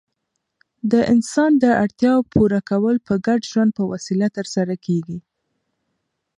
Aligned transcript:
د 0.91 0.93
انسان 1.13 1.51
داړتیاوو 1.63 2.27
پوره 2.33 2.59
کول 2.69 2.95
په 3.07 3.13
ګډ 3.25 3.41
ژوند 3.51 3.71
په 3.77 3.83
وسیله 3.91 4.27
ترسره 4.37 4.75
کيږي. 4.85 5.19